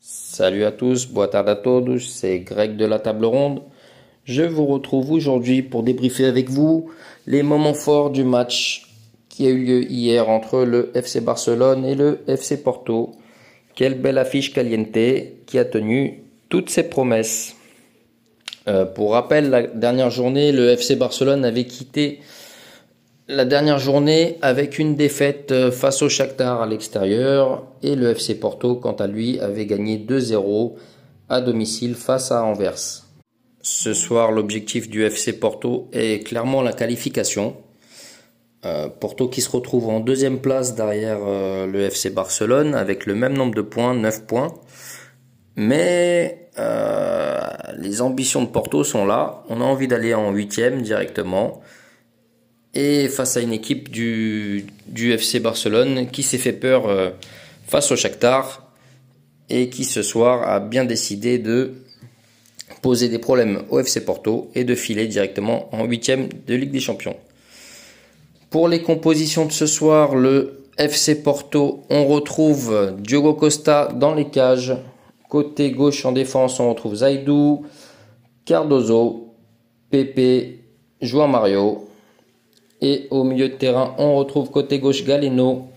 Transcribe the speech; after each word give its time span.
Salut 0.00 0.64
à 0.64 0.72
tous, 0.72 1.06
boa 1.06 1.28
à 1.34 1.56
todos, 1.56 1.98
c'est 1.98 2.40
Greg 2.40 2.76
de 2.76 2.84
la 2.84 2.98
table 2.98 3.24
ronde. 3.24 3.62
Je 4.24 4.42
vous 4.42 4.66
retrouve 4.66 5.12
aujourd'hui 5.12 5.62
pour 5.62 5.82
débriefer 5.82 6.26
avec 6.26 6.50
vous 6.50 6.90
les 7.26 7.42
moments 7.42 7.74
forts 7.74 8.10
du 8.10 8.24
match 8.24 8.86
qui 9.28 9.46
a 9.46 9.50
eu 9.50 9.64
lieu 9.64 9.90
hier 9.90 10.28
entre 10.28 10.64
le 10.64 10.90
FC 10.94 11.20
Barcelone 11.20 11.84
et 11.84 11.94
le 11.94 12.20
FC 12.26 12.62
Porto. 12.62 13.12
Quelle 13.74 14.00
belle 14.00 14.18
affiche 14.18 14.52
caliente 14.52 14.98
qui 15.46 15.58
a 15.58 15.64
tenu 15.64 16.22
toutes 16.48 16.70
ses 16.70 16.84
promesses. 16.84 17.57
Euh, 18.68 18.84
pour 18.84 19.12
rappel, 19.12 19.48
la 19.48 19.62
dernière 19.62 20.10
journée, 20.10 20.52
le 20.52 20.68
FC 20.68 20.94
Barcelone 20.94 21.44
avait 21.44 21.64
quitté 21.64 22.20
la 23.26 23.46
dernière 23.46 23.78
journée 23.78 24.36
avec 24.42 24.78
une 24.78 24.94
défaite 24.94 25.52
euh, 25.52 25.70
face 25.70 26.02
au 26.02 26.08
Shakhtar 26.08 26.60
à 26.60 26.66
l'extérieur 26.66 27.66
et 27.82 27.94
le 27.94 28.10
FC 28.10 28.38
Porto, 28.38 28.76
quant 28.76 28.92
à 28.92 29.06
lui, 29.06 29.40
avait 29.40 29.64
gagné 29.64 29.96
2-0 29.98 30.74
à 31.30 31.40
domicile 31.40 31.94
face 31.94 32.30
à 32.30 32.44
Anvers. 32.44 33.04
Ce 33.62 33.94
soir, 33.94 34.32
l'objectif 34.32 34.88
du 34.88 35.02
FC 35.04 35.32
Porto 35.32 35.88
est 35.92 36.26
clairement 36.26 36.60
la 36.60 36.72
qualification. 36.72 37.56
Euh, 38.66 38.88
Porto 38.88 39.28
qui 39.28 39.40
se 39.40 39.50
retrouve 39.50 39.88
en 39.88 40.00
deuxième 40.00 40.40
place 40.40 40.74
derrière 40.74 41.20
le 41.20 41.80
FC 41.82 42.10
Barcelone 42.10 42.74
avec 42.74 43.06
le 43.06 43.14
même 43.14 43.34
nombre 43.34 43.54
de 43.54 43.62
points, 43.62 43.94
9 43.94 44.26
points. 44.26 44.52
Mais 45.56 46.48
les 47.80 48.02
ambitions 48.02 48.42
de 48.42 48.48
Porto 48.48 48.84
sont 48.84 49.06
là. 49.06 49.42
On 49.48 49.60
a 49.60 49.64
envie 49.64 49.88
d'aller 49.88 50.14
en 50.14 50.32
huitième 50.32 50.82
directement. 50.82 51.62
Et 52.74 53.08
face 53.08 53.36
à 53.36 53.40
une 53.40 53.52
équipe 53.52 53.90
du, 53.90 54.66
FC 54.94 55.40
Barcelone 55.40 56.08
qui 56.10 56.22
s'est 56.22 56.38
fait 56.38 56.52
peur 56.52 57.12
face 57.66 57.90
au 57.90 57.96
Shakhtar 57.96 58.68
et 59.48 59.68
qui 59.68 59.84
ce 59.84 60.02
soir 60.02 60.48
a 60.48 60.60
bien 60.60 60.84
décidé 60.84 61.38
de 61.38 61.74
poser 62.82 63.08
des 63.08 63.18
problèmes 63.18 63.62
au 63.70 63.80
FC 63.80 64.04
Porto 64.04 64.50
et 64.54 64.64
de 64.64 64.74
filer 64.74 65.06
directement 65.06 65.68
en 65.74 65.84
huitième 65.84 66.28
de 66.46 66.54
Ligue 66.54 66.70
des 66.70 66.80
Champions. 66.80 67.16
Pour 68.50 68.68
les 68.68 68.82
compositions 68.82 69.46
de 69.46 69.52
ce 69.52 69.66
soir, 69.66 70.14
le 70.14 70.64
FC 70.78 71.22
Porto, 71.22 71.82
on 71.90 72.06
retrouve 72.06 72.94
Diogo 72.98 73.34
Costa 73.34 73.88
dans 73.94 74.14
les 74.14 74.28
cages. 74.28 74.74
Côté 75.28 75.72
gauche 75.72 76.04
en 76.06 76.12
défense, 76.12 76.58
on 76.58 76.70
retrouve 76.70 76.96
Zaidou, 76.96 77.66
Cardozo, 78.44 79.34
Pepe, 79.90 80.60
João 81.00 81.28
Mario. 81.28 81.88
Et 82.80 83.08
au 83.10 83.24
milieu 83.24 83.48
de 83.48 83.54
terrain, 83.54 83.94
on 83.98 84.16
retrouve 84.16 84.50
côté 84.50 84.78
gauche 84.78 85.04
Galeno, 85.04 85.68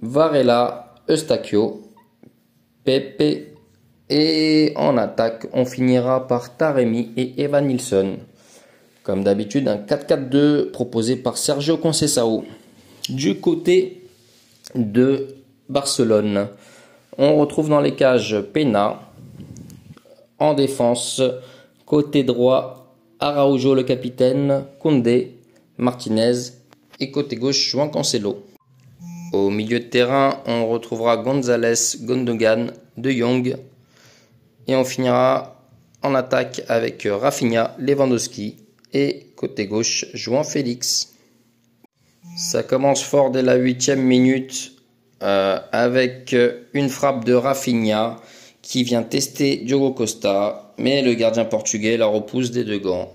Varela, 0.00 0.94
Eustachio, 1.08 1.82
Pepe. 2.84 3.54
Et 4.10 4.72
en 4.76 4.96
attaque, 4.96 5.48
on 5.52 5.66
finira 5.66 6.26
par 6.26 6.56
Taremi 6.56 7.10
et 7.18 7.42
Evan 7.42 7.66
Nilsson. 7.66 8.16
Comme 9.02 9.22
d'habitude, 9.22 9.68
un 9.68 9.76
4-4-2 9.76 10.70
proposé 10.70 11.16
par 11.16 11.36
Sergio 11.36 11.76
Conceição. 11.76 12.44
Du 13.10 13.38
côté 13.40 14.08
de 14.74 15.28
Barcelone, 15.68 16.48
on 17.18 17.36
retrouve 17.36 17.68
dans 17.68 17.80
les 17.80 17.94
cages 17.94 18.40
Pena. 18.52 19.00
En 20.38 20.54
défense, 20.54 21.20
côté 21.84 22.22
droit, 22.22 22.94
Araujo 23.18 23.74
le 23.74 23.82
capitaine, 23.82 24.64
Condé, 24.78 25.34
Martinez 25.76 26.52
et 27.00 27.10
côté 27.10 27.36
gauche, 27.36 27.70
Juan 27.70 27.90
Cancelo. 27.90 28.44
Au 29.32 29.50
milieu 29.50 29.80
de 29.80 29.84
terrain, 29.84 30.40
on 30.46 30.68
retrouvera 30.68 31.16
González, 31.16 31.98
Gondogan, 32.02 32.68
De 32.96 33.10
Jong 33.10 33.56
et 34.68 34.76
on 34.76 34.84
finira 34.84 35.56
en 36.02 36.14
attaque 36.14 36.62
avec 36.68 37.08
Rafinha, 37.10 37.74
Lewandowski 37.78 38.56
et 38.92 39.26
côté 39.34 39.66
gauche, 39.66 40.06
Jouan 40.14 40.44
Félix. 40.44 41.14
Ça 42.36 42.62
commence 42.62 43.02
fort 43.02 43.30
dès 43.30 43.42
la 43.42 43.56
huitième 43.56 44.02
minute 44.02 44.77
euh, 45.22 45.58
avec 45.72 46.36
une 46.74 46.88
frappe 46.88 47.24
de 47.24 47.34
Rafinha 47.34 48.16
qui 48.62 48.82
vient 48.82 49.02
tester 49.02 49.56
Diogo 49.56 49.92
Costa, 49.92 50.72
mais 50.78 51.02
le 51.02 51.14
gardien 51.14 51.44
portugais 51.44 51.96
la 51.96 52.06
repousse 52.06 52.50
des 52.50 52.64
deux 52.64 52.78
gants. 52.78 53.12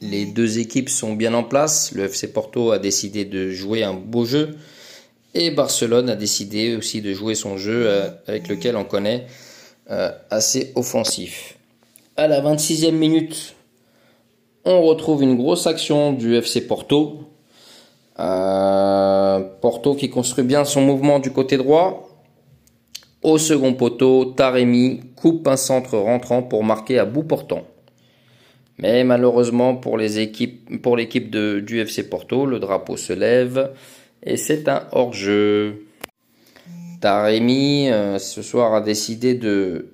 Les 0.00 0.24
deux 0.24 0.58
équipes 0.58 0.88
sont 0.88 1.14
bien 1.14 1.34
en 1.34 1.44
place. 1.44 1.92
Le 1.92 2.04
FC 2.04 2.32
Porto 2.32 2.72
a 2.72 2.78
décidé 2.78 3.24
de 3.26 3.50
jouer 3.50 3.82
un 3.82 3.92
beau 3.92 4.24
jeu 4.24 4.56
et 5.34 5.50
Barcelone 5.50 6.10
a 6.10 6.16
décidé 6.16 6.74
aussi 6.76 7.02
de 7.02 7.12
jouer 7.12 7.34
son 7.34 7.56
jeu 7.56 7.86
euh, 7.86 8.10
avec 8.26 8.48
lequel 8.48 8.76
on 8.76 8.84
connaît 8.84 9.26
euh, 9.90 10.10
assez 10.30 10.72
offensif. 10.74 11.56
À 12.16 12.26
la 12.26 12.40
26e 12.40 12.92
minute, 12.92 13.54
on 14.64 14.82
retrouve 14.82 15.22
une 15.22 15.36
grosse 15.36 15.66
action 15.66 16.12
du 16.12 16.34
FC 16.34 16.66
Porto. 16.66 17.29
Euh, 18.20 19.40
Porto 19.60 19.94
qui 19.94 20.10
construit 20.10 20.44
bien 20.44 20.64
son 20.64 20.82
mouvement 20.82 21.18
du 21.18 21.30
côté 21.30 21.56
droit. 21.56 22.08
Au 23.22 23.38
second 23.38 23.74
poteau, 23.74 24.26
Taremi 24.26 25.00
coupe 25.16 25.46
un 25.48 25.56
centre 25.56 25.96
rentrant 25.96 26.42
pour 26.42 26.64
marquer 26.64 26.98
à 26.98 27.04
bout 27.04 27.22
portant. 27.22 27.64
Mais 28.78 29.04
malheureusement 29.04 29.74
pour 29.74 29.98
les 29.98 30.20
équipes, 30.20 30.82
pour 30.82 30.96
l'équipe 30.96 31.30
du 31.30 31.80
FC 31.80 32.08
Porto, 32.08 32.46
le 32.46 32.58
drapeau 32.58 32.96
se 32.96 33.12
lève 33.12 33.72
et 34.22 34.36
c'est 34.36 34.68
un 34.68 34.84
hors-jeu. 34.92 35.86
Taremi 37.00 37.88
euh, 37.90 38.18
ce 38.18 38.42
soir 38.42 38.74
a 38.74 38.82
décidé 38.82 39.34
de, 39.34 39.86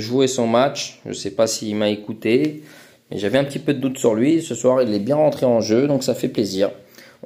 jouer 0.00 0.26
son 0.26 0.46
match. 0.46 1.00
Je 1.04 1.10
ne 1.10 1.14
sais 1.14 1.30
pas 1.30 1.46
s'il 1.46 1.76
m'a 1.76 1.88
écouté. 1.88 2.62
Mais 3.10 3.16
j'avais 3.16 3.38
un 3.38 3.44
petit 3.44 3.58
peu 3.58 3.72
de 3.72 3.78
doute 3.78 3.98
sur 3.98 4.14
lui. 4.14 4.42
Ce 4.42 4.54
soir, 4.54 4.82
il 4.82 4.92
est 4.92 4.98
bien 4.98 5.16
rentré 5.16 5.46
en 5.46 5.62
jeu, 5.62 5.86
donc 5.86 6.04
ça 6.04 6.14
fait 6.14 6.28
plaisir. 6.28 6.70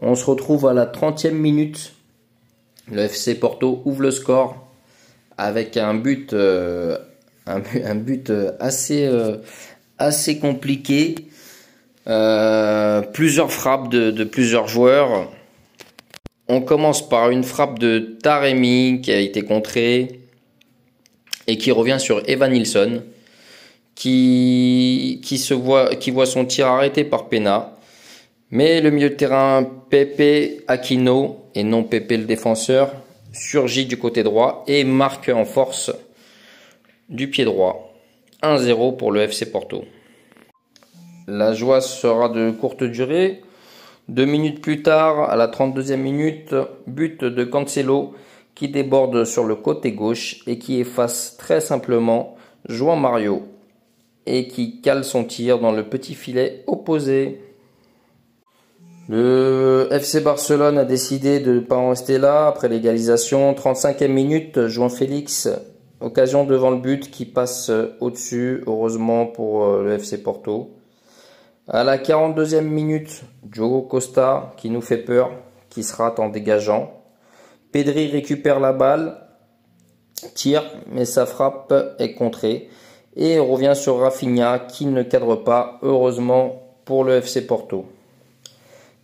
On 0.05 0.17
se 0.17 0.25
retrouve 0.25 0.67
à 0.67 0.73
la 0.73 0.85
30e 0.85 1.31
minute. 1.31 1.93
Le 2.91 3.03
FC 3.03 3.37
Porto 3.37 3.83
ouvre 3.85 4.03
le 4.03 4.11
score 4.11 4.67
avec 5.39 5.77
un 5.77 5.95
but, 5.95 6.33
euh, 6.33 6.99
euh, 7.49 8.51
assez, 8.59 9.07
euh, 9.07 9.37
assez 9.99 10.41
compliqué. 10.41 11.15
plusieurs 13.13 13.53
frappes 13.53 13.91
de, 13.91 14.25
plusieurs 14.25 14.67
joueurs. 14.67 15.31
On 16.49 16.63
commence 16.63 17.09
par 17.09 17.31
une 17.31 17.45
frappe 17.45 17.79
de 17.79 18.17
Taremi 18.21 19.01
qui 19.03 19.13
a 19.13 19.21
été 19.21 19.43
contrée 19.43 20.21
et 21.47 21.57
qui 21.57 21.71
revient 21.71 21.99
sur 22.01 22.29
Evan 22.29 22.51
Nilsson 22.53 23.05
qui 23.95 25.21
voit 26.13 26.27
son 26.27 26.45
tir 26.45 26.67
arrêté 26.67 27.05
par 27.05 27.29
Pena. 27.29 27.77
Mais 28.53 28.83
le 28.83 28.91
milieu 28.91 29.09
de 29.09 29.15
terrain 29.15 29.65
Pepe 29.89 30.63
Aquino, 30.69 31.47
et 31.55 31.65
non 31.65 31.85
Pepe 31.85 32.11
le 32.11 32.25
défenseur, 32.25 32.93
surgit 33.33 33.87
du 33.87 33.99
côté 33.99 34.23
droit 34.23 34.63
et 34.67 34.85
marque 34.85 35.31
en 35.31 35.47
force 35.47 35.91
du 37.09 37.31
pied 37.31 37.47
droit. 37.47 37.95
1-0 38.43 38.99
pour 38.99 39.11
le 39.11 39.23
FC 39.23 39.51
Porto. 39.51 39.87
La 41.27 41.55
joie 41.55 41.81
sera 41.81 42.29
de 42.29 42.51
courte 42.51 42.85
durée. 42.85 43.41
Deux 44.09 44.27
minutes 44.27 44.61
plus 44.61 44.83
tard, 44.83 45.31
à 45.31 45.37
la 45.37 45.49
32e 45.49 45.97
minute, 45.97 46.55
but 46.87 47.25
de 47.25 47.45
Cancelo 47.45 48.15
qui 48.55 48.69
déborde 48.69 49.25
sur 49.25 49.45
le 49.45 49.55
côté 49.55 49.93
gauche 49.93 50.43
et 50.47 50.59
qui 50.59 50.79
efface 50.79 51.39
très 51.39 51.63
simplement 51.63 52.37
João 52.69 52.97
Mario 52.97 53.45
et 54.27 54.47
qui 54.47 54.83
cale 54.83 55.05
son 55.05 55.25
tir 55.25 55.59
dans 55.59 55.73
le 55.73 55.89
petit 55.89 56.15
filet 56.15 56.65
opposé. 56.67 57.41
Le 59.15 59.89
FC 59.91 60.21
Barcelone 60.21 60.79
a 60.79 60.87
décidé 60.87 61.39
de 61.39 61.57
ne 61.57 61.61
pas 61.61 61.77
en 61.77 61.91
rester 61.91 62.17
là 62.17 62.47
après 62.47 62.71
l'égalisation. 62.71 63.53
35e 63.53 64.09
minute, 64.09 64.69
João 64.69 64.89
Félix, 64.89 65.51
occasion 66.01 66.45
devant 66.45 66.71
le 66.71 66.79
but 66.79 67.11
qui 67.11 67.27
passe 67.27 67.71
au-dessus, 68.01 68.65
heureusement 68.67 69.27
pour 69.27 69.67
euh, 69.67 69.85
le 69.85 69.93
FC 69.93 70.23
Porto. 70.23 70.71
À 71.69 71.85
la 71.85 71.99
42e 71.99 72.63
minute, 72.63 73.25
Diogo 73.43 73.83
Costa 73.83 74.55
qui 74.57 74.71
nous 74.71 74.81
fait 74.81 75.05
peur, 75.05 75.31
qui 75.69 75.83
se 75.83 75.95
rate 75.95 76.19
en 76.19 76.31
dégageant. 76.31 77.03
Pedri 77.71 78.07
récupère 78.07 78.61
la 78.61 78.73
balle, 78.73 79.19
tire, 80.35 80.65
mais 80.91 81.05
sa 81.05 81.27
frappe 81.27 81.75
est 81.99 82.15
contrée. 82.15 82.71
Et 83.15 83.39
revient 83.39 83.75
sur 83.75 83.99
Rafinha 83.99 84.59
qui 84.59 84.87
ne 84.87 85.03
cadre 85.03 85.37
pas, 85.37 85.81
heureusement 85.83 86.63
pour 86.87 87.05
le 87.05 87.17
FC 87.17 87.47
Porto. 87.47 87.85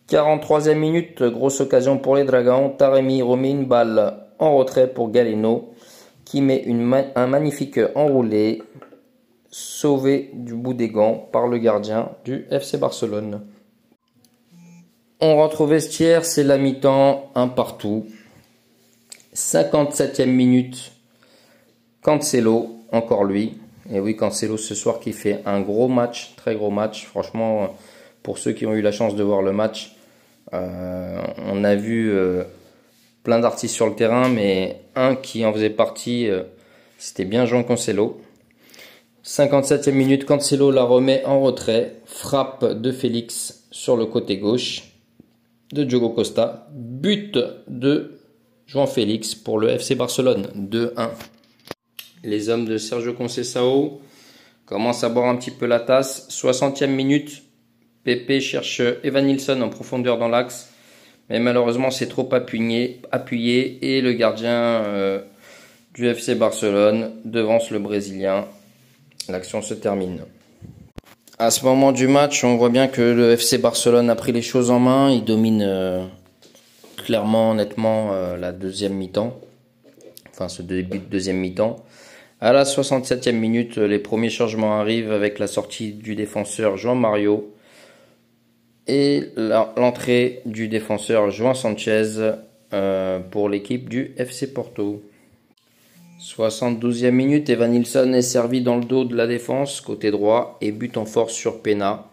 43e 0.09 0.75
minute, 0.75 1.23
grosse 1.23 1.61
occasion 1.61 1.99
pour 1.99 2.17
les 2.17 2.25
Dragons. 2.25 2.71
Taremi 2.71 3.21
remet 3.21 3.51
une 3.51 3.67
balle 3.67 4.25
en 4.39 4.57
retrait 4.57 4.89
pour 4.89 5.11
Galeno 5.11 5.75
qui 6.25 6.41
met 6.41 6.65
un 7.15 7.27
magnifique 7.27 7.79
enroulé 7.95 8.63
sauvé 9.51 10.31
du 10.33 10.55
bout 10.55 10.73
des 10.73 10.89
gants 10.89 11.29
par 11.31 11.47
le 11.47 11.59
gardien 11.59 12.11
du 12.25 12.47
FC 12.51 12.79
Barcelone. 12.79 13.43
On 15.21 15.37
rentre 15.37 15.63
au 15.63 15.67
vestiaire, 15.67 16.25
c'est 16.25 16.45
la 16.45 16.57
mi-temps, 16.57 17.31
un 17.35 17.49
partout. 17.49 18.07
57e 19.35 20.27
minute, 20.27 20.93
Cancelo, 22.01 22.77
encore 22.93 23.25
lui. 23.25 23.59
Et 23.91 24.01
oui, 24.01 24.17
Cancelo 24.17 24.57
ce 24.57 24.75
soir 24.75 25.01
qui 25.01 25.13
fait 25.13 25.43
un 25.45 25.61
gros 25.61 25.89
match, 25.89 26.35
très 26.37 26.55
gros 26.55 26.71
match. 26.71 27.05
Franchement, 27.07 27.77
pour 28.23 28.39
ceux 28.39 28.53
qui 28.53 28.65
ont 28.65 28.75
eu 28.75 28.83
la 28.83 28.93
chance 28.93 29.15
de 29.15 29.23
voir 29.23 29.43
le 29.43 29.53
match, 29.53 29.98
on 30.53 31.65
a 31.65 31.75
vu 31.75 32.11
euh, 32.11 32.45
plein 33.23 33.39
d'artistes 33.39 33.75
sur 33.75 33.87
le 33.87 33.95
terrain, 33.95 34.29
mais 34.29 34.81
un 34.95 35.15
qui 35.15 35.45
en 35.45 35.53
faisait 35.53 35.71
partie, 35.71 36.29
euh, 36.29 36.45
c'était 36.99 37.25
bien 37.25 37.47
Jean 37.47 37.63
Cancelo. 37.63 38.21
57e 39.25 39.93
minute, 39.93 40.25
Cancelo 40.25 40.71
la 40.71 40.85
remet 40.85 41.25
en 41.25 41.41
retrait, 41.41 41.97
frappe 42.07 42.65
de 42.65 42.93
Félix 42.93 43.67
sur 43.71 43.97
le 43.97 44.07
côté 44.07 44.39
gauche 44.39 44.85
de 45.73 45.85
Diogo 45.85 46.09
Costa, 46.11 46.69
but 46.73 47.39
de 47.67 48.19
Jean 48.67 48.87
Félix 48.87 49.35
pour 49.35 49.59
le 49.59 49.69
FC 49.69 49.95
Barcelone 49.95 50.47
2-1. 50.57 51.11
Les 52.25 52.49
hommes 52.49 52.65
de 52.65 52.79
Sergio 52.79 53.13
Conceição 53.13 53.99
commencent 54.67 55.05
à 55.05 55.09
boire 55.09 55.29
un 55.29 55.37
petit 55.37 55.51
peu 55.51 55.67
la 55.67 55.81
tasse. 55.81 56.29
60e 56.31 56.87
minute, 56.87 57.43
Pepe 58.09 58.41
cherche 58.41 58.81
Evan 59.05 59.27
Nilsson 59.27 59.61
en 59.61 59.69
profondeur 59.69 60.17
dans 60.17 60.29
l'axe, 60.29 60.71
mais 61.29 61.41
malheureusement 61.41 61.91
c'est 61.91 62.07
trop 62.07 62.27
appuyé, 62.33 63.03
appuyé 63.13 63.79
et 63.83 64.01
le 64.01 64.15
gardien 64.15 64.51
euh, 64.51 65.21
du 65.93 66.09
FC 66.09 66.35
Barcelone 66.35 67.11
devance 67.27 67.71
le 67.71 67.79
Brésilien. 67.81 68.47
L'action 69.29 69.61
se 69.61 69.75
termine. 69.75 70.23
À 71.39 71.51
ce 71.51 71.67
moment 71.67 71.93
du 71.93 72.09
match, 72.09 72.45
on 72.45 72.57
voit 72.57 72.71
bien 72.71 72.89
que 72.89 73.03
le 73.03 73.33
FC 73.33 73.59
Barcelone 73.59 74.09
a 74.09 74.17
pris 74.17 74.33
les 74.33 74.41
choses 74.41 74.71
en 74.71 74.79
main. 74.79 75.11
Il 75.11 75.25
domine 75.25 75.63
euh, 75.63 76.03
clairement, 76.97 77.53
nettement 77.53 78.15
euh, 78.15 78.39
la 78.39 78.53
deuxième 78.53 78.95
mi-temps. 78.95 79.39
Enfin, 80.31 80.49
ce 80.49 80.63
début 80.63 80.99
de 80.99 81.05
deuxième 81.05 81.37
mi-temps. 81.37 81.85
À 82.41 82.55
la 82.55 82.65
67e 82.65 83.33
minute, 83.33 83.77
les 83.77 83.99
premiers 83.99 84.31
changements 84.31 84.81
arrivent 84.81 85.13
avec 85.13 85.39
la 85.39 85.47
sortie 85.47 85.93
du 85.93 86.15
défenseur 86.15 86.79
Jean 86.79 86.95
Mario 86.95 87.53
et 88.89 89.29
l'entrée 89.37 90.41
du 90.47 90.69
défenseur 90.69 91.31
Juan 91.31 91.55
Sanchez 91.55 92.33
euh, 92.73 93.21
pour 93.31 93.49
l'équipe 93.49 93.89
du 93.89 94.13
FC 94.17 94.53
Porto. 94.53 95.03
72e 96.21 97.11
minute, 97.13 97.49
Evan 97.49 97.71
Nilsson 97.71 98.13
est 98.13 98.23
servi 98.23 98.61
dans 98.61 98.77
le 98.77 98.85
dos 98.85 99.05
de 99.05 99.15
la 99.15 99.27
défense, 99.27 99.81
côté 99.81 100.11
droit, 100.11 100.59
et 100.61 100.73
but 100.73 100.97
en 100.97 101.05
force 101.05 101.33
sur 101.33 101.63
Pena. 101.63 102.07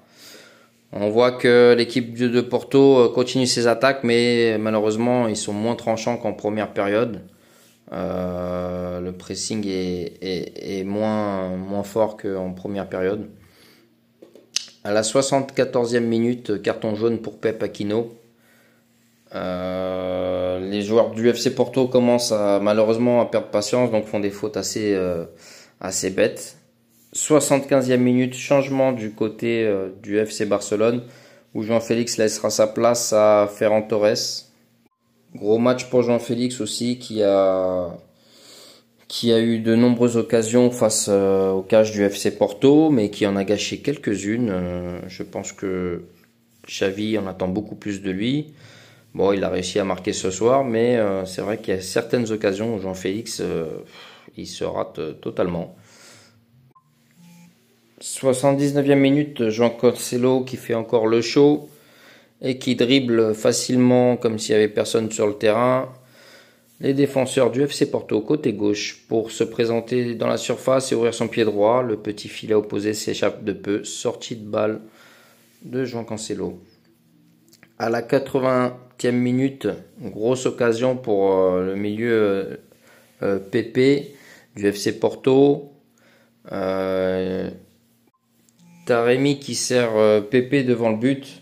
On 0.91 1.09
voit 1.09 1.31
que 1.31 1.73
l'équipe 1.77 2.15
de 2.15 2.41
Porto 2.41 2.99
euh, 2.99 3.09
continue 3.09 3.47
ses 3.47 3.67
attaques, 3.67 4.03
mais 4.03 4.57
malheureusement, 4.59 5.27
ils 5.27 5.35
sont 5.35 5.53
moins 5.53 5.75
tranchants 5.75 6.17
qu'en 6.17 6.33
première 6.33 6.71
période. 6.71 7.21
Euh, 7.91 8.99
le 8.99 9.11
pressing 9.11 9.65
est, 9.67 10.83
moins, 10.85 11.55
moins 11.55 11.83
fort 11.83 12.17
qu'en 12.17 12.51
première 12.51 12.87
période. 12.87 13.27
À 14.85 14.93
la 14.93 15.01
74e 15.01 15.99
minute, 16.01 16.61
carton 16.61 16.93
jaune 16.93 17.17
pour 17.17 17.39
Pep 17.39 17.63
Aquino. 17.63 18.15
Euh, 19.33 20.59
les 20.59 20.83
joueurs 20.83 21.09
du 21.09 21.27
FC 21.27 21.55
Porto 21.55 21.87
commencent 21.87 22.31
malheureusement 22.61 23.19
à 23.19 23.25
perdre 23.25 23.47
patience, 23.47 23.89
donc 23.89 24.05
font 24.05 24.19
des 24.19 24.29
fautes 24.29 24.57
assez, 24.57 24.93
euh, 24.93 25.25
assez 25.81 26.11
bêtes. 26.11 26.57
75e 27.15 27.97
minute, 27.97 28.35
changement 28.35 28.91
du 28.91 29.09
côté 29.09 29.65
euh, 29.65 29.89
du 30.03 30.19
FC 30.19 30.45
Barcelone, 30.45 31.01
où 31.55 31.63
Jean-Félix 31.63 32.17
laissera 32.17 32.51
sa 32.51 32.67
place 32.67 33.11
à 33.11 33.49
Ferran 33.51 33.81
Torres. 33.81 34.45
Gros 35.33 35.57
match 35.57 35.89
pour 35.89 36.03
Jean-Félix 36.03 36.61
aussi, 36.61 36.99
qui 36.99 37.23
a, 37.23 37.89
qui 39.15 39.31
a 39.31 39.39
eu 39.39 39.59
de 39.59 39.75
nombreuses 39.75 40.17
occasions 40.17 40.71
face 40.71 41.07
au 41.07 41.61
cage 41.61 41.93
du 41.93 42.03
FC 42.03 42.37
Porto, 42.37 42.89
mais 42.89 43.09
qui 43.09 43.25
en 43.25 43.37
a 43.37 43.45
gâché 43.45 43.77
quelques-unes. 43.77 44.51
je 45.07 45.23
pense 45.23 45.53
que 45.53 46.01
Xavi 46.67 47.17
en 47.17 47.25
attend 47.25 47.47
beaucoup 47.47 47.75
plus 47.75 48.01
de 48.01 48.11
lui. 48.11 48.53
Bon, 49.13 49.31
il 49.31 49.41
a 49.45 49.49
réussi 49.49 49.79
à 49.79 49.85
marquer 49.85 50.11
ce 50.11 50.29
soir, 50.31 50.65
mais 50.65 50.97
euh, 50.97 51.23
c'est 51.23 51.41
vrai 51.41 51.59
qu'il 51.59 51.73
y 51.73 51.77
a 51.77 51.81
certaines 51.81 52.29
occasions 52.33 52.75
où 52.75 52.79
Jean-Félix, 52.81 53.39
euh, 53.39 53.65
il 54.35 54.47
se 54.47 54.65
rate 54.65 54.99
euh, 54.99 55.13
totalement. 55.13 55.77
79e 58.01 58.95
minute, 58.95 59.49
Jean 59.49 59.69
Cancelo 59.69 60.43
qui 60.43 60.57
fait 60.57 60.73
encore 60.73 61.07
le 61.07 61.21
show 61.21 61.69
et 62.41 62.57
qui 62.57 62.75
dribble 62.75 63.33
facilement 63.33 64.17
comme 64.17 64.37
s'il 64.37 64.55
n'y 64.55 64.63
avait 64.63 64.73
personne 64.73 65.09
sur 65.09 65.27
le 65.27 65.35
terrain. 65.35 65.87
Les 66.81 66.93
défenseurs 66.93 67.51
du 67.51 67.61
FC 67.61 67.89
Porto 67.89 68.19
côté 68.19 68.51
gauche 68.51 69.05
pour 69.07 69.31
se 69.31 69.45
présenter 69.45 70.13
dans 70.13 70.27
la 70.27 70.35
surface 70.35 70.91
et 70.91 70.95
ouvrir 70.95 71.13
son 71.13 71.29
pied 71.29 71.45
droit. 71.45 71.81
Le 71.81 71.95
petit 71.95 72.27
filet 72.27 72.53
opposé 72.53 72.93
s'échappe 72.93 73.45
de 73.45 73.53
peu. 73.53 73.85
Sortie 73.85 74.35
de 74.35 74.45
balle 74.45 74.81
de 75.63 75.85
Jean 75.85 76.03
Cancelo. 76.03 76.59
À 77.79 77.89
la 77.89 78.01
80e 78.01 79.11
minute, 79.11 79.69
grosse 80.01 80.45
occasion 80.45 80.97
pour 80.97 81.33
euh, 81.33 81.65
le 81.65 81.75
milieu 81.75 82.59
euh, 83.23 83.39
PP 83.39 84.13
du 84.57 84.67
FC 84.67 84.99
Porto. 84.99 85.71
Euh, 86.51 87.49
Taremi 88.85 89.39
qui 89.39 89.55
sert 89.55 89.93
PP 90.29 90.65
devant 90.65 90.89
le 90.89 90.97
but, 90.97 91.41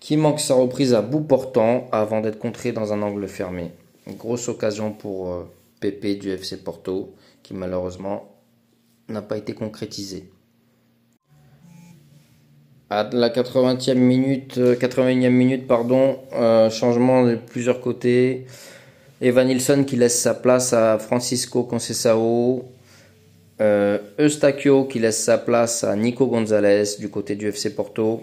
qui 0.00 0.16
manque 0.16 0.40
sa 0.40 0.54
reprise 0.54 0.94
à 0.94 1.02
bout 1.02 1.20
portant 1.20 1.88
avant 1.92 2.22
d'être 2.22 2.38
contré 2.38 2.72
dans 2.72 2.94
un 2.94 3.02
angle 3.02 3.28
fermé. 3.28 3.72
Grosse 4.12 4.48
occasion 4.48 4.92
pour 4.92 5.46
PP 5.80 6.18
du 6.18 6.30
FC 6.30 6.58
Porto, 6.58 7.14
qui 7.42 7.54
malheureusement 7.54 8.30
n'a 9.08 9.22
pas 9.22 9.36
été 9.36 9.52
concrétisée. 9.52 10.30
À 12.90 13.08
la 13.12 13.30
80e 13.30 13.94
minute, 13.94 14.56
81e 14.56 15.24
euh, 15.24 15.30
minute, 15.30 15.66
pardon, 15.66 16.18
euh, 16.34 16.70
changement 16.70 17.26
de 17.26 17.36
plusieurs 17.36 17.80
côtés. 17.80 18.46
Evan 19.20 19.48
Nilsson 19.48 19.84
qui 19.84 19.96
laisse 19.96 20.20
sa 20.20 20.34
place 20.34 20.72
à 20.72 20.98
Francisco 20.98 21.64
Concesao. 21.64 22.64
Euh, 23.60 23.98
Eustachio 24.18 24.84
qui 24.84 24.98
laisse 24.98 25.22
sa 25.22 25.38
place 25.38 25.84
à 25.84 25.96
Nico 25.96 26.26
Gonzalez 26.26 26.96
du 26.98 27.08
côté 27.08 27.36
du 27.36 27.48
FC 27.48 27.74
Porto. 27.74 28.22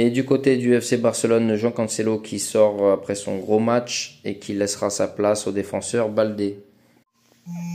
Et 0.00 0.10
du 0.10 0.24
côté 0.24 0.56
du 0.58 0.74
FC 0.76 0.96
Barcelone, 0.96 1.56
Jean 1.56 1.72
Cancelo 1.72 2.20
qui 2.20 2.38
sort 2.38 2.92
après 2.92 3.16
son 3.16 3.38
gros 3.38 3.58
match 3.58 4.20
et 4.24 4.38
qui 4.38 4.54
laissera 4.54 4.90
sa 4.90 5.08
place 5.08 5.48
au 5.48 5.50
défenseur 5.50 6.08
Baldé. 6.08 6.60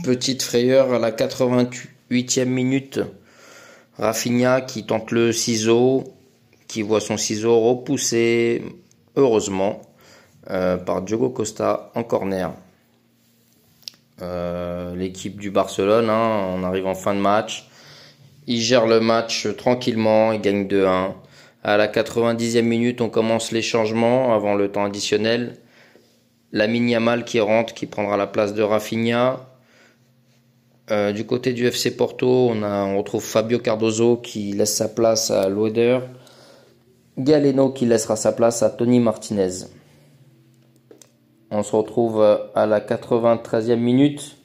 Petite 0.04 0.42
frayeur 0.42 0.94
à 0.94 0.98
la 0.98 1.10
88e 1.10 2.46
minute. 2.46 3.00
Rafinha 3.98 4.62
qui 4.62 4.86
tente 4.86 5.10
le 5.10 5.32
ciseau, 5.32 6.04
qui 6.66 6.80
voit 6.80 7.02
son 7.02 7.18
ciseau 7.18 7.60
repoussé, 7.60 8.62
heureusement, 9.16 9.82
euh, 10.48 10.78
par 10.78 11.02
Diogo 11.02 11.28
Costa 11.28 11.92
en 11.94 12.04
corner. 12.04 12.54
Euh, 14.22 14.96
l'équipe 14.96 15.38
du 15.38 15.50
Barcelone, 15.50 16.08
hein, 16.08 16.54
on 16.56 16.64
arrive 16.64 16.86
en 16.86 16.94
fin 16.94 17.14
de 17.14 17.20
match. 17.20 17.68
Il 18.46 18.62
gère 18.62 18.86
le 18.86 19.00
match 19.00 19.46
tranquillement, 19.58 20.32
il 20.32 20.40
gagne 20.40 20.66
2-1. 20.66 21.12
À 21.64 21.78
la 21.78 21.88
90e 21.88 22.62
minute, 22.62 23.00
on 23.00 23.08
commence 23.08 23.50
les 23.50 23.62
changements 23.62 24.34
avant 24.34 24.54
le 24.54 24.70
temps 24.70 24.84
additionnel. 24.84 25.54
La 26.52 26.66
Yamal 26.66 27.24
qui 27.24 27.40
rentre, 27.40 27.72
qui 27.72 27.86
prendra 27.86 28.18
la 28.18 28.26
place 28.26 28.52
de 28.52 28.62
Rafinha. 28.62 29.40
Euh, 30.90 31.12
du 31.12 31.24
côté 31.24 31.54
du 31.54 31.66
FC 31.66 31.96
Porto, 31.96 32.50
on, 32.50 32.62
a, 32.62 32.94
retrouve 32.94 33.24
Fabio 33.24 33.58
Cardozo 33.58 34.18
qui 34.18 34.52
laisse 34.52 34.74
sa 34.76 34.88
place 34.88 35.30
à 35.30 35.48
Loeder. 35.48 36.00
Galeno 37.16 37.70
qui 37.70 37.86
laissera 37.86 38.16
sa 38.16 38.32
place 38.32 38.62
à 38.62 38.68
Tony 38.68 39.00
Martinez. 39.00 39.64
On 41.50 41.62
se 41.62 41.74
retrouve 41.74 42.22
à 42.54 42.66
la 42.66 42.80
93e 42.80 43.76
minute. 43.76 44.36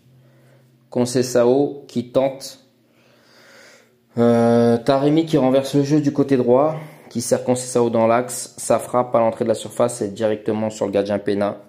Concesao 0.90 1.84
qui 1.88 2.12
tente. 2.12 2.60
Euh, 4.18 4.78
Taremi 4.78 5.26
qui 5.26 5.38
renverse 5.38 5.76
le 5.76 5.84
jeu 5.84 6.02
du 6.02 6.12
côté 6.12 6.36
droit, 6.36 6.76
qui 7.10 7.22
sert 7.22 7.44
Concesao 7.44 7.90
dans 7.90 8.08
l'axe. 8.08 8.54
Sa 8.58 8.80
frappe 8.80 9.16
à 9.16 9.20
l'entrée 9.20 9.44
de 9.44 9.50
la 9.50 9.56
surface 9.56 10.02
est 10.02 10.10
directement 10.10 10.70
sur 10.70 10.86
le 10.86 10.92
gardien 10.92 11.20
Pena. 11.20 11.62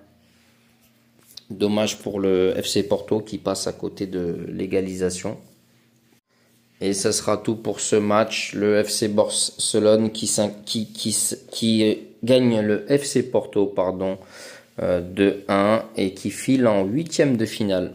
Dommage 1.48 1.98
pour 1.98 2.20
le 2.20 2.56
FC 2.56 2.84
Porto 2.84 3.20
qui 3.20 3.38
passe 3.38 3.66
à 3.66 3.72
côté 3.72 4.06
de 4.06 4.46
l'égalisation. 4.48 5.36
Et 6.80 6.92
ça 6.94 7.12
sera 7.12 7.36
tout 7.36 7.56
pour 7.56 7.80
ce 7.80 7.96
match. 7.96 8.54
Le 8.54 8.78
FC 8.78 9.08
Barcelone 9.08 10.10
qui, 10.10 10.30
qui, 11.50 11.98
gagne 12.22 12.60
le 12.60 12.90
FC 12.90 13.22
Porto 13.30 13.66
pardon, 13.66 14.18
euh, 14.80 15.00
de 15.00 15.42
1 15.48 15.82
et 15.96 16.14
qui 16.14 16.30
file 16.30 16.66
en 16.66 16.84
huitième 16.84 17.36
de 17.36 17.46
finale. 17.46 17.94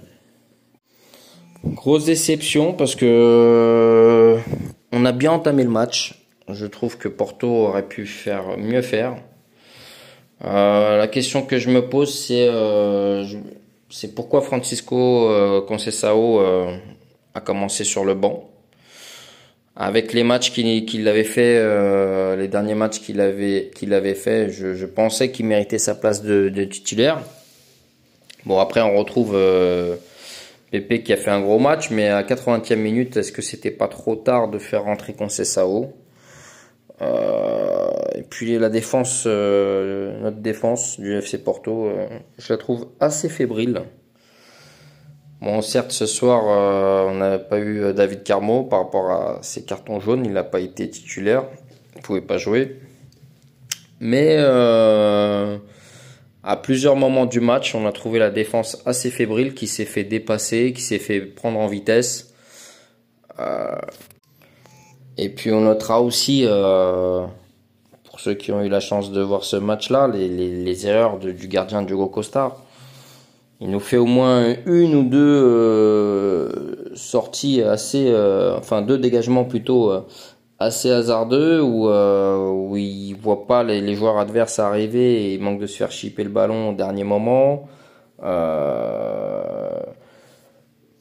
Grosse 1.64 2.06
déception 2.06 2.74
parce 2.74 2.96
que 2.96 3.06
euh, 3.06 4.38
on 4.92 5.06
a 5.06 5.12
bien 5.12 5.32
entamé 5.32 5.64
le 5.64 5.70
match. 5.70 6.25
Je 6.50 6.66
trouve 6.66 6.98
que 6.98 7.08
Porto 7.08 7.48
aurait 7.48 7.88
pu 7.88 8.06
faire 8.06 8.58
mieux 8.58 8.82
faire. 8.82 9.16
la 10.42 11.08
question 11.08 11.42
que 11.42 11.58
je 11.58 11.70
me 11.70 11.88
pose, 11.90 12.14
c'est 12.14 12.48
c'est 13.90 14.14
pourquoi 14.14 14.42
Francisco 14.42 15.62
Concesao 15.68 16.40
a 17.34 17.42
commencé 17.42 17.84
sur 17.84 18.06
le 18.06 18.14
banc? 18.14 18.50
Avec 19.76 20.14
les 20.14 20.24
matchs 20.24 20.52
qu'il 20.52 21.08
avait 21.08 21.24
fait, 21.24 21.56
les 22.38 22.48
derniers 22.48 22.76
matchs 22.76 23.00
qu'il 23.00 23.22
avait 23.22 23.72
qu'il 23.76 23.94
avait 23.94 24.14
fait, 24.14 24.50
je, 24.50 24.86
pensais 24.86 25.32
qu'il 25.32 25.48
méritait 25.48 25.80
sa 25.80 25.96
place 25.96 26.22
de, 26.22 26.64
titulaire. 26.66 27.22
Bon 28.46 28.60
après 28.60 28.82
on 28.82 28.96
retrouve 28.96 29.36
Pepe 30.72 31.04
qui 31.04 31.14
a 31.14 31.18
fait 31.18 31.32
un 31.32 31.42
gros 31.42 31.60
match, 31.60 31.90
mais 31.92 32.10
à 32.10 32.24
80e 32.24 32.76
minute, 32.76 33.18
est-ce 33.18 33.32
que 33.32 33.42
c'était 33.42 33.72
pas 33.72 33.88
trop 33.88 34.16
tard 34.16 34.50
de 34.50 34.60
faire 34.60 34.84
rentrer 34.84 35.14
Concessao 35.14 35.84
euh, 35.84 35.88
Et 37.02 38.24
puis 38.30 38.58
la 38.58 38.70
défense, 38.70 39.24
euh, 39.28 40.20
notre 40.22 40.38
défense 40.38 41.00
du 41.00 41.14
FC 41.16 41.38
Porto, 41.38 41.86
euh, 41.86 42.08
je 42.38 42.54
la 42.54 42.58
trouve 42.58 42.88
assez 43.00 43.30
fébrile. 43.30 43.84
Bon, 45.42 45.62
certes, 45.62 45.92
ce 45.92 46.06
soir, 46.06 46.46
on 47.08 47.16
n'a 47.16 47.38
pas 47.38 47.60
eu 47.60 47.94
David 47.94 48.24
Carmo 48.24 48.64
par 48.64 48.80
rapport 48.80 49.12
à 49.12 49.40
ses 49.42 49.64
cartons 49.64 50.00
jaunes. 50.00 50.26
Il 50.26 50.32
n'a 50.32 50.46
pas 50.46 50.62
été 50.62 50.90
titulaire. 50.90 51.44
Il 51.96 52.02
pouvait 52.02 52.22
pas 52.22 52.38
jouer. 52.38 52.80
Mais 54.00 54.38
à 56.48 56.58
plusieurs 56.58 56.96
moments 56.96 57.26
du 57.26 57.40
match, 57.40 57.74
on 57.74 57.88
a 57.88 57.92
trouvé 57.92 58.20
la 58.20 58.30
défense 58.30 58.80
assez 58.86 59.10
fébrile, 59.10 59.56
qui 59.56 59.66
s'est 59.66 59.84
fait 59.84 60.04
dépasser, 60.04 60.74
qui 60.74 60.82
s'est 60.84 61.00
fait 61.00 61.20
prendre 61.22 61.60
en 61.60 61.66
vitesse. 61.66 62.36
Euh, 63.40 63.76
et 65.18 65.30
puis 65.30 65.52
on 65.52 65.62
notera 65.62 66.02
aussi, 66.02 66.44
euh, 66.46 67.26
pour 68.04 68.20
ceux 68.20 68.34
qui 68.34 68.52
ont 68.52 68.62
eu 68.62 68.70
la 68.70 68.80
chance 68.80 69.12
de 69.12 69.22
voir 69.22 69.44
ce 69.44 69.56
match-là, 69.56 70.08
les, 70.08 70.88
erreurs 70.88 71.18
du 71.18 71.48
gardien 71.48 71.82
Diogo 71.82 72.08
Costa. 72.08 72.56
Il 73.62 73.70
nous 73.70 73.80
fait 73.80 73.98
au 73.98 74.06
moins 74.06 74.54
une 74.66 74.96
ou 74.96 75.04
deux 75.04 75.18
euh, 75.18 76.96
sorties 76.96 77.62
assez, 77.62 78.14
enfin 78.58 78.82
deux 78.82 78.98
dégagements 78.98 79.46
plutôt 79.46 79.92
assez 80.60 80.92
hasardeux 80.92 81.62
où, 81.62 81.90
euh, 81.90 82.50
où 82.50 82.78
il 82.78 83.14
voit 83.14 83.46
pas 83.48 83.64
les, 83.64 83.82
les, 83.82 83.96
joueurs 83.96 84.18
adverses 84.18 84.60
arriver 84.60 85.26
et 85.26 85.34
il 85.34 85.42
manque 85.42 85.60
de 85.60 85.68
se 85.68 85.78
faire 85.78 85.92
chipper 85.92 86.24
le 86.24 86.30
ballon 86.30 86.70
au 86.70 86.74
dernier 86.74 87.04
moment. 87.04 87.68
Euh, 88.24 89.80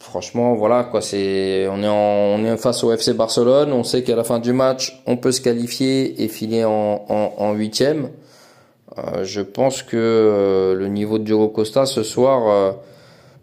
franchement, 0.05 0.55
voilà 0.55 0.85
quoi. 0.85 1.01
C'est 1.01 1.67
on 1.69 2.45
est 2.45 2.57
face 2.57 2.85
au 2.85 2.93
FC 2.93 3.15
Barcelone. 3.15 3.73
On 3.73 3.85
sait 3.85 4.03
qu'à 4.03 4.15
la 4.15 4.25
fin 4.25 4.39
du 4.39 4.53
match, 4.53 5.03
on 5.07 5.17
peut 5.17 5.33
se 5.33 5.41
qualifier 5.41 6.23
et 6.23 6.29
filer 6.29 6.65
en, 6.65 7.53
huitième. 7.55 8.11
Euh, 8.99 9.25
je 9.25 9.41
pense 9.41 9.83
que 9.83 9.97
euh, 9.97 10.75
le 10.75 10.87
niveau 10.89 11.19
de 11.19 11.25
Diogo 11.25 11.49
Costa 11.49 11.85
ce 11.87 12.05
soir, 12.05 12.49
euh, 12.49 12.73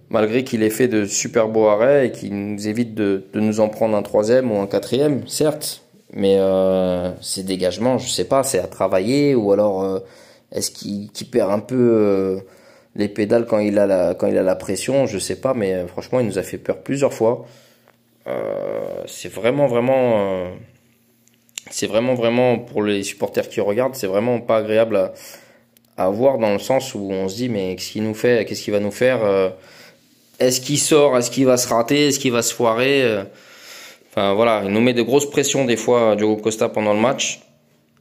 malgré 0.10 0.46
qu'il 0.46 0.64
ait 0.64 0.70
fait 0.70 0.88
de 0.88 1.06
super 1.06 1.50
beaux 1.50 1.68
arrêts 1.68 2.08
et 2.08 2.12
qu'il 2.12 2.34
nous 2.34 2.68
évite 2.68 2.96
de, 2.96 3.26
nous 3.34 3.60
en 3.60 3.68
prendre 3.68 3.98
un 3.98 4.04
troisième 4.04 4.50
ou 4.52 4.60
un 4.62 4.68
quatrième, 4.68 5.28
certes, 5.28 5.82
mais 6.14 6.40
ces 7.22 7.44
dégagements, 7.44 7.98
je 7.98 8.10
sais 8.10 8.26
pas, 8.26 8.44
c'est 8.44 8.60
à 8.60 8.68
travailler 8.68 9.36
ou 9.36 9.52
alors 9.52 10.02
est-ce 10.52 10.72
qu'il 10.72 11.10
perd 11.32 11.52
un 11.52 11.60
peu 11.60 12.42
les 12.96 13.08
pédales 13.08 13.46
quand 13.46 13.60
il 13.60 13.80
a 13.80 13.88
la 13.88 14.16
quand 14.16 14.28
il 14.28 14.38
a 14.38 14.44
la 14.44 14.56
pression, 14.56 15.06
je 15.06 15.18
sais 15.18 15.40
pas, 15.40 15.54
mais 15.54 15.74
euh, 15.74 15.88
franchement, 15.88 16.20
il 16.20 16.28
nous 16.28 16.38
a 16.38 16.44
fait 16.44 16.58
peur 16.58 16.80
plusieurs 16.80 17.14
fois. 17.14 17.46
c'est 19.08 19.34
vraiment 19.34 19.68
vraiment 19.68 20.48
c'est 21.70 21.88
vraiment 21.88 22.16
vraiment 22.16 22.60
pour 22.60 22.84
les 22.84 23.04
supporters 23.04 23.50
qui 23.50 23.62
regardent, 23.62 23.96
c'est 23.96 24.08
vraiment 24.08 24.40
pas 24.40 24.58
agréable 24.58 24.96
à, 24.96 25.14
à, 25.98 26.10
voir 26.10 26.38
dans 26.38 26.54
le 26.54 26.60
sens 26.60 26.96
où 26.96 27.12
on 27.12 27.28
se 27.28 27.36
dit 27.36 27.50
mais 27.50 27.76
qu'est-ce 27.76 27.92
qu'il 27.92 28.04
nous 28.04 28.14
fait, 28.14 28.46
qu'est-ce 28.46 28.64
qu'il 28.64 28.74
va 28.74 28.80
nous 28.80 28.92
faire 28.92 29.20
Est-ce 30.40 30.62
qu'il 30.62 30.80
sort, 30.80 31.18
est-ce 31.18 31.32
qu'il 31.32 31.46
va 31.46 31.58
se 31.58 31.68
rater, 31.68 32.08
est-ce 32.08 32.20
qu'il 32.20 32.32
va 32.32 32.42
se 32.42 32.54
foirer 32.54 33.24
Enfin 34.12 34.34
voilà, 34.34 34.64
il 34.66 34.72
nous 34.72 34.82
met 34.82 34.94
de 34.94 35.04
grosses 35.04 35.30
pressions 35.30 35.64
des 35.64 35.78
fois 35.78 36.18
Diogo 36.18 36.36
Costa 36.36 36.68
pendant 36.68 36.94
le 36.94 37.00
match. 37.00 37.42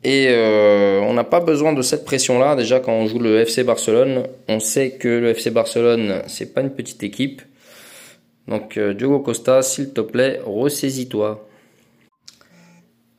Et 0.03 0.29
euh, 0.31 1.01
on 1.03 1.13
n'a 1.13 1.25
pas 1.25 1.41
besoin 1.41 1.73
de 1.73 1.83
cette 1.83 2.05
pression-là. 2.05 2.57
Déjà 2.57 2.81
quand 2.81 2.93
on 2.93 3.07
joue 3.07 3.19
le 3.19 3.41
FC 3.41 3.65
Barcelone, 3.65 4.25
on 4.49 4.61
sait 4.61 4.93
que 4.93 5.09
le 5.09 5.29
FC 5.31 5.51
Barcelone 5.51 6.23
c'est 6.27 6.55
pas 6.55 6.63
une 6.63 6.71
petite 6.71 7.03
équipe. 7.03 7.43
Donc 8.49 8.79
euh, 8.79 8.95
Diogo 8.95 9.21
Costa, 9.21 9.63
s'il 9.63 9.93
te 9.93 10.01
plaît, 10.01 10.41
ressaisis-toi. 10.45 11.47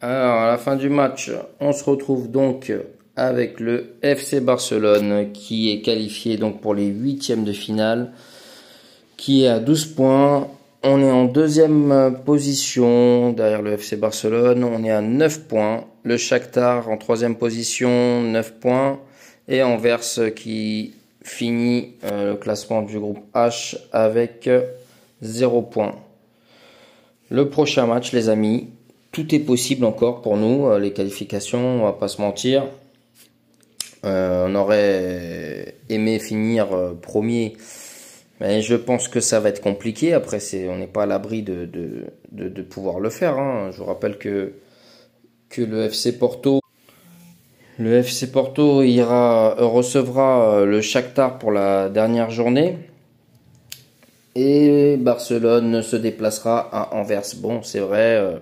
Alors 0.02 0.40
à 0.40 0.48
la 0.48 0.58
fin 0.58 0.76
du 0.76 0.90
match, 0.90 1.32
on 1.60 1.72
se 1.72 1.84
retrouve 1.84 2.32
donc 2.32 2.74
avec 3.16 3.60
le 3.60 3.94
FC 4.02 4.40
Barcelone 4.40 5.32
qui 5.32 5.72
est 5.72 5.82
qualifié 5.82 6.38
donc 6.38 6.62
pour 6.62 6.74
les 6.74 6.88
huitièmes 6.88 7.44
de 7.44 7.54
finale, 7.54 8.12
qui 9.18 9.44
est 9.44 9.48
à 9.48 9.60
12 9.60 9.86
points 9.86 10.48
on 10.84 11.00
est 11.00 11.12
en 11.12 11.26
deuxième 11.26 12.18
position 12.26 13.34
derrière 13.34 13.62
le 13.62 13.74
FC 13.74 13.98
Barcelone. 13.98 14.64
On 14.64 14.84
est 14.84 14.90
à 14.90 15.02
9 15.02 15.42
points. 15.48 15.86
Le 16.04 16.18
Shakhtar 16.18 16.90
en 16.90 16.98
troisième 16.98 17.36
position, 17.36 18.22
9 18.22 18.54
points. 18.60 19.00
Et 19.48 19.64
Anvers 19.64 20.34
qui 20.36 20.94
finit 21.24 21.96
euh, 22.04 22.32
le 22.32 22.36
classement 22.38 22.82
du 22.82 23.00
groupe 23.00 23.24
H 23.34 23.78
avec 23.92 24.50
0 25.22 25.62
points. 25.64 25.96
Le 27.30 27.50
prochain 27.50 27.86
match, 27.86 28.12
les 28.14 28.30
amis, 28.30 28.70
tout 29.12 29.34
est 29.36 29.40
possible 29.40 29.86
encore 29.86 30.22
pour 30.22 30.38
nous. 30.38 30.68
Euh, 30.68 30.80
les 30.80 30.94
qualifications, 30.94 31.82
on 31.82 31.84
va 31.84 31.94
pas 31.94 32.08
se 32.08 32.22
mentir. 32.22 32.66
on 34.04 34.56
aurait 34.56 35.76
aimé 35.90 36.20
finir 36.20 36.68
premier 37.02 37.56
mais 38.42 38.64
je 38.64 38.74
pense 38.74 39.08
que 39.08 39.20
ça 39.20 39.40
va 39.40 39.50
être 39.50 39.62
compliqué. 39.62 40.14
Après, 40.14 40.40
on 40.68 40.78
n'est 40.80 40.88
pas 40.88 41.04
à 41.04 41.06
l'abri 41.06 41.44
de, 41.44 42.64
pouvoir 42.64 43.00
le 43.00 43.12
faire. 43.12 43.38
Hein. 43.38 43.70
Je 43.72 43.78
vous 43.78 43.86
rappelle 43.86 44.18
que, 44.18 44.54
que 45.52 45.62
le 45.62 45.84
FC 45.84 46.18
Porto, 46.18 46.62
le 47.78 47.94
FC 47.94 48.32
Porto 48.32 48.82
ira, 48.84 49.56
recevra 49.56 50.56
euh, 50.56 50.66
le 50.66 50.82
Shakhtar 50.82 51.38
pour 51.40 51.52
la 51.52 51.90
dernière 51.90 52.30
journée. 52.30 52.78
Et 54.36 54.98
Barcelone 54.98 55.82
se 55.82 55.98
déplacera 55.98 56.70
à 56.72 56.96
Anvers. 56.96 57.36
Bon, 57.38 57.62
c'est 57.64 57.80
vrai, 57.80 58.16
euh, 58.16 58.40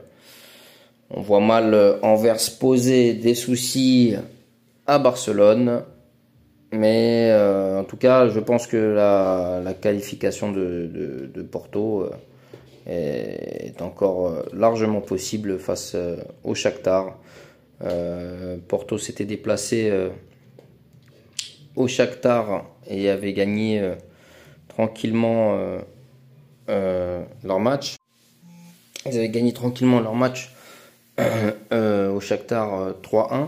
on 1.10 1.22
voit 1.22 1.40
mal 1.40 1.74
euh, 1.74 2.00
Anvers 2.02 2.38
poser 2.60 3.14
des 3.14 3.34
soucis 3.34 4.16
à 4.86 5.00
Barcelone. 5.00 5.84
Mais 6.72 7.30
euh, 7.32 7.80
en 7.80 7.84
tout 7.84 7.98
cas, 7.98 8.30
je 8.30 8.40
pense 8.40 8.68
que 8.68 8.78
la, 8.78 9.74
qualification 9.74 10.52
de, 10.52 11.48
Porto 11.52 12.02
euh, 12.02 12.12
est, 12.90 13.82
encore 13.82 14.28
euh, 14.28 14.44
largement 14.54 15.02
possible 15.02 15.60
face 15.60 15.96
au 16.44 16.56
Shakhtar. 16.56 17.18
Porto 18.68 18.98
s'était 18.98 19.24
déplacé 19.24 20.10
au 21.78 21.88
Shakhtar 21.88 22.66
et 22.88 23.10
avait 23.10 23.32
gagné 23.32 23.94
tranquillement 24.68 25.58
leur 26.68 27.60
match. 27.62 27.96
Ils 29.06 29.18
avaient 29.18 29.30
gagné 29.30 29.54
tranquillement 29.54 30.02
leur 30.02 30.14
match 30.14 30.54
au 31.72 32.20
Shakhtar 32.20 32.96
3-1. 33.02 33.48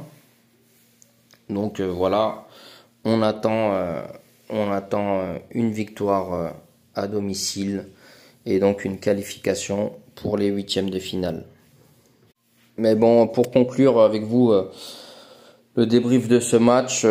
Donc 1.50 1.82
voilà, 1.82 2.48
on 3.04 3.22
attend, 3.22 3.74
euh, 3.74 4.02
on 4.50 4.72
attend 4.72 5.20
euh, 5.20 5.38
une 5.52 5.72
victoire 5.72 6.34
euh, 6.34 6.50
à 6.96 7.08
domicile 7.08 7.88
et 8.46 8.60
donc 8.60 8.86
une 8.86 9.00
qualification 9.00 9.94
pour 10.16 10.38
les 10.38 10.48
huitièmes 10.48 10.90
de 10.90 11.00
finale. 11.00 11.46
Mais 12.78 12.96
bon, 12.96 13.28
pour 13.28 13.52
conclure 13.52 14.02
avec 14.02 14.24
vous 14.24 14.54
le 15.76 15.86
débrief 15.86 16.28
de 16.28 16.40
ce 16.40 16.58
match, 16.58 17.02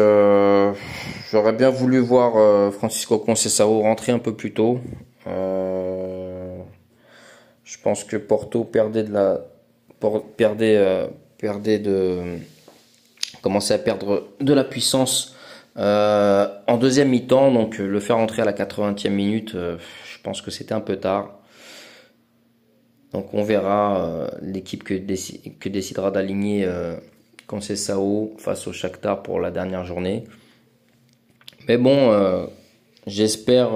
j'aurais 1.30 1.52
bien 1.52 1.70
voulu 1.70 1.99
voir 1.99 2.72
Francisco 2.72 3.18
Conceição 3.18 3.80
rentrer 3.80 4.12
un 4.12 4.18
peu 4.18 4.34
plus 4.34 4.52
tôt. 4.52 4.80
je 5.26 6.62
pense 7.82 8.04
que 8.04 8.16
Porto 8.16 8.64
perdait 8.64 9.04
de 9.04 9.12
la 9.12 9.40
perdait 10.37 11.08
perdait 11.38 11.78
de 11.78 12.38
commençait 13.42 13.75
à 13.75 13.78
perdre 13.78 14.28
de 14.40 14.52
la 14.52 14.64
puissance 14.64 15.37
euh, 15.76 16.49
en 16.66 16.76
deuxième 16.76 17.08
mi-temps, 17.08 17.52
donc 17.52 17.80
euh, 17.80 17.87
le 17.87 18.00
faire 18.00 18.18
entrer 18.18 18.42
à 18.42 18.44
la 18.44 18.52
80e 18.52 19.10
minute, 19.10 19.54
euh, 19.54 19.78
pense 20.22 20.42
que 20.42 20.50
c'était 20.50 20.74
un 20.74 20.80
peu 20.80 20.96
tard. 20.96 21.38
Donc 23.12 23.34
on 23.34 23.42
verra 23.42 24.30
l'équipe 24.40 24.84
que, 24.84 24.94
que, 24.94 25.68
décidera 25.68 26.10
d'aligner 26.10 26.68
Sao 27.60 28.32
face 28.38 28.66
au 28.68 28.72
Shakhtar 28.72 29.22
pour 29.22 29.40
la 29.40 29.50
dernière 29.50 29.84
journée. 29.84 30.24
Mais 31.66 31.76
bon, 31.76 32.48
j'espère 33.08 33.70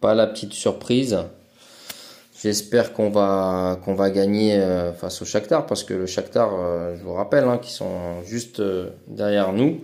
pas 0.00 0.14
la 0.14 0.28
petite 0.28 0.52
surprise. 0.52 1.18
J'espère 2.40 2.92
qu'on 2.92 3.10
va 3.10 3.80
qu'on 3.84 3.94
va 3.94 4.10
gagner 4.10 4.62
face 4.96 5.20
au 5.20 5.24
Shakhtar 5.24 5.66
parce 5.66 5.82
que 5.82 5.94
le 5.94 6.06
Shakhtar, 6.06 6.50
je 6.96 7.02
vous 7.02 7.14
rappelle, 7.14 7.44
hein, 7.48 7.58
qui 7.58 7.72
sont 7.72 8.22
juste 8.24 8.62
derrière 9.08 9.52
nous. 9.52 9.80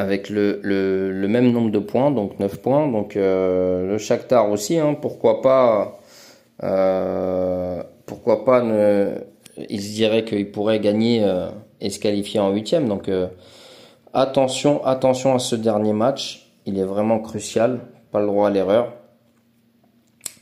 Avec 0.00 0.30
le, 0.30 0.60
le, 0.62 1.28
même 1.28 1.52
nombre 1.52 1.70
de 1.70 1.78
points, 1.78 2.10
donc 2.10 2.38
9 2.38 2.60
points. 2.60 2.88
Donc 2.88 3.14
le 3.14 3.96
Shakhtar 3.98 4.50
aussi, 4.50 4.78
hein, 4.78 4.96
pourquoi 5.00 5.42
pas 5.42 5.98
pourquoi 8.06 8.44
pas 8.44 8.62
il 9.68 9.82
se 9.82 9.92
dirait 9.92 10.24
qu'il 10.24 10.50
pourrait 10.50 10.80
gagner 10.80 11.26
et 11.80 11.90
se 11.90 11.98
qualifier 11.98 12.40
en 12.40 12.50
huitième. 12.50 12.88
Donc 12.88 13.10
attention, 14.12 14.84
attention 14.84 15.34
à 15.34 15.38
ce 15.38 15.56
dernier 15.56 15.92
match, 15.92 16.50
il 16.66 16.78
est 16.78 16.84
vraiment 16.84 17.18
crucial, 17.18 17.80
pas 18.10 18.20
le 18.20 18.26
droit 18.26 18.48
à 18.48 18.50
l'erreur. 18.50 18.92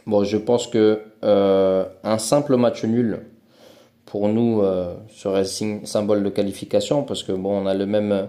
Bon, 0.07 0.25
je 0.25 0.39
pense 0.39 0.67
que 0.67 1.03
euh, 1.23 1.85
un 2.03 2.17
simple 2.17 2.57
match 2.57 2.83
nul 2.85 3.27
pour 4.07 4.29
nous 4.29 4.63
euh, 4.63 4.95
serait 5.11 5.45
symbole 5.45 6.23
de 6.23 6.31
qualification 6.31 7.03
parce 7.03 7.23
que 7.23 7.33
bon, 7.33 7.63
on 7.63 7.67
a 7.67 7.75
le 7.75 7.85
même 7.85 8.29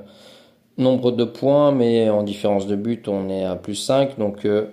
nombre 0.80 1.12
de 1.12 1.24
points, 1.24 1.72
mais 1.72 2.10
en 2.10 2.24
différence 2.24 2.68
de 2.68 2.76
but, 2.76 3.08
on 3.08 3.30
est 3.30 3.44
à 3.44 3.56
plus 3.56 3.76
5. 3.76 4.18
Donc, 4.18 4.46
euh, 4.46 4.68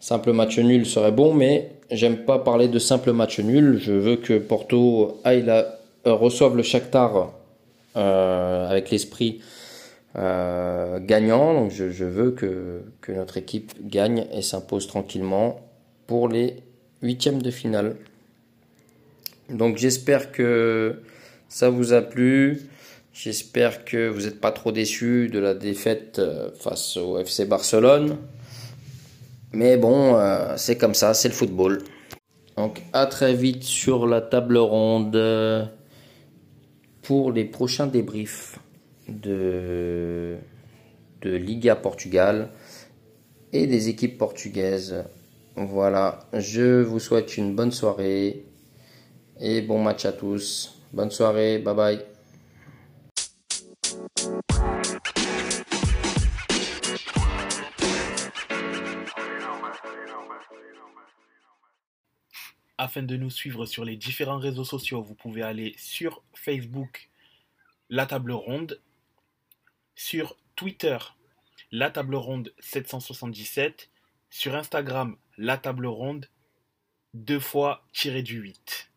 simple 0.00 0.32
match 0.32 0.58
nul 0.58 0.86
serait 0.86 1.12
bon, 1.12 1.34
mais 1.34 1.72
j'aime 1.90 2.24
pas 2.24 2.38
parler 2.38 2.68
de 2.68 2.78
simple 2.78 3.12
match 3.12 3.38
nul. 3.40 3.78
Je 3.80 3.92
veux 3.92 4.16
que 4.16 4.38
Porto 4.38 5.20
aille 5.24 5.42
la, 5.42 5.78
reçoive 6.04 6.56
le 6.56 6.62
Shakhtar 6.62 7.32
avec 7.94 8.90
l'esprit 8.90 9.40
gagnant. 10.14 11.54
Donc, 11.54 11.70
je, 11.70 11.90
je 11.90 12.04
veux 12.04 12.30
que, 12.30 12.82
que 13.00 13.12
notre 13.12 13.36
équipe 13.36 13.72
gagne 13.86 14.26
et 14.32 14.42
s'impose 14.42 14.86
tranquillement 14.86 15.60
pour 16.06 16.28
les 16.28 16.56
huitièmes 17.02 17.42
de 17.42 17.50
finale. 17.50 17.96
Donc 19.50 19.76
j'espère 19.76 20.32
que 20.32 21.02
ça 21.48 21.70
vous 21.70 21.92
a 21.92 22.02
plu. 22.02 22.62
J'espère 23.12 23.84
que 23.84 24.08
vous 24.08 24.22
n'êtes 24.22 24.40
pas 24.40 24.52
trop 24.52 24.72
déçus 24.72 25.28
de 25.28 25.38
la 25.38 25.54
défaite 25.54 26.18
euh, 26.18 26.50
face 26.58 26.96
au 26.96 27.18
FC 27.18 27.44
Barcelone. 27.44 28.18
Mais 29.52 29.76
bon, 29.76 30.16
euh, 30.16 30.54
c'est 30.56 30.78
comme 30.78 30.94
ça, 30.94 31.12
c'est 31.12 31.28
le 31.28 31.34
football. 31.34 31.82
Donc 32.56 32.82
à 32.92 33.06
très 33.06 33.34
vite 33.34 33.64
sur 33.64 34.06
la 34.06 34.20
table 34.20 34.58
ronde 34.58 35.70
pour 37.02 37.32
les 37.32 37.44
prochains 37.44 37.86
débriefs 37.86 38.58
de, 39.08 40.36
de 41.22 41.30
Liga 41.34 41.74
Portugal 41.74 42.50
et 43.52 43.66
des 43.66 43.88
équipes 43.88 44.18
portugaises. 44.18 45.04
Voilà, 45.56 46.20
je 46.32 46.82
vous 46.82 47.00
souhaite 47.00 47.36
une 47.36 47.54
bonne 47.54 47.72
soirée 47.72 48.44
et 49.40 49.62
bon 49.62 49.82
match 49.82 50.04
à 50.04 50.12
tous. 50.12 50.78
Bonne 50.92 51.10
soirée, 51.10 51.58
bye 51.58 51.74
bye. 51.74 52.09
Afin 62.90 63.02
de 63.04 63.16
nous 63.16 63.30
suivre 63.30 63.66
sur 63.66 63.84
les 63.84 63.94
différents 63.94 64.40
réseaux 64.40 64.64
sociaux, 64.64 65.00
vous 65.00 65.14
pouvez 65.14 65.42
aller 65.42 65.76
sur 65.78 66.24
Facebook, 66.34 67.08
La 67.88 68.04
Table 68.04 68.32
Ronde, 68.32 68.80
sur 69.94 70.36
Twitter, 70.56 70.98
La 71.70 71.92
Table 71.92 72.16
Ronde 72.16 72.52
777, 72.58 73.90
sur 74.28 74.56
Instagram, 74.56 75.16
la 75.38 75.56
table 75.56 75.86
ronde, 75.86 76.26
deux 77.14 77.38
fois 77.38 77.86
tiré 77.92 78.24
du 78.24 78.40
8. 78.40 78.89